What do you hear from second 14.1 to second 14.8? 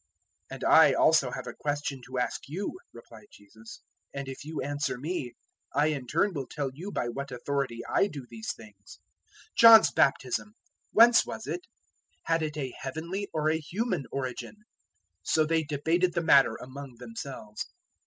origin?"